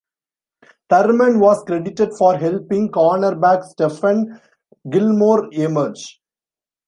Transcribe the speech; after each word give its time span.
Thurman 0.89 1.39
was 1.39 1.61
credited 1.67 2.13
for 2.17 2.35
helping 2.35 2.89
cornerback 2.89 3.63
Stephon 3.71 4.41
Gilmore 4.89 5.47
emerge. 5.53 6.19